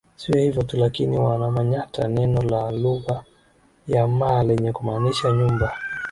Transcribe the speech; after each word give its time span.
Sio 0.15 0.37
hivyo 0.39 0.63
tu 0.63 0.77
lakini 0.77 1.17
wana 1.17 1.51
manyata 1.51 2.07
neno 2.07 2.41
la 2.41 2.71
lugha 2.71 3.23
ya 3.87 4.07
Maa 4.07 4.43
lenye 4.43 4.71
kumaanisha 4.71 5.31
nyumba 5.31 5.77